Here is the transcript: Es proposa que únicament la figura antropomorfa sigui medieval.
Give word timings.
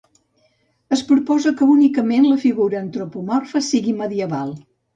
Es 0.97 1.03
proposa 1.09 1.53
que 1.59 1.67
únicament 1.75 2.27
la 2.31 2.39
figura 2.47 2.81
antropomorfa 2.81 3.65
sigui 3.71 3.97
medieval. 4.05 4.55